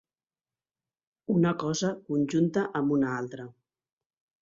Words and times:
Una 1.35 1.53
cosa 1.65 1.93
conjunta 2.09 2.67
amb 2.83 2.99
una 2.99 3.15
altra. 3.23 3.51